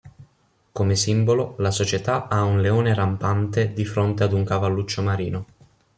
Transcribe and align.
Come 0.71 0.95
simbolo, 0.95 1.53
la 1.59 1.69
società 1.69 2.27
ha 2.27 2.41
un 2.41 2.59
leone 2.59 2.95
rampante 2.95 3.71
di 3.71 3.85
fronte 3.85 4.23
ad 4.23 4.33
un 4.33 4.43
cavalluccio 4.43 5.03
marino. 5.03 5.45